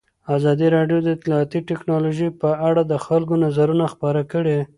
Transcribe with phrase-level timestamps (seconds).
[0.35, 4.57] ازادي راډیو د اطلاعاتی تکنالوژي په اړه د خلکو نظرونه خپاره کړي.